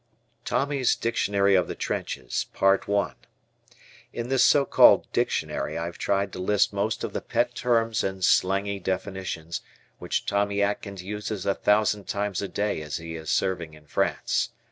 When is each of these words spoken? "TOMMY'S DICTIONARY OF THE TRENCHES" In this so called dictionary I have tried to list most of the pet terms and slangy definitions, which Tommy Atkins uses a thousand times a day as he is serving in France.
"TOMMY'S 0.45 0.95
DICTIONARY 0.95 1.53
OF 1.53 1.67
THE 1.67 1.75
TRENCHES" 1.75 2.47
In 4.11 4.29
this 4.29 4.43
so 4.43 4.65
called 4.65 5.05
dictionary 5.13 5.77
I 5.77 5.85
have 5.85 5.99
tried 5.99 6.33
to 6.33 6.39
list 6.39 6.73
most 6.73 7.03
of 7.03 7.13
the 7.13 7.21
pet 7.21 7.53
terms 7.53 8.03
and 8.03 8.25
slangy 8.25 8.79
definitions, 8.79 9.61
which 9.99 10.25
Tommy 10.25 10.59
Atkins 10.63 11.03
uses 11.03 11.45
a 11.45 11.53
thousand 11.53 12.07
times 12.07 12.41
a 12.41 12.47
day 12.47 12.81
as 12.81 12.97
he 12.97 13.13
is 13.15 13.29
serving 13.29 13.75
in 13.75 13.85
France. 13.85 14.49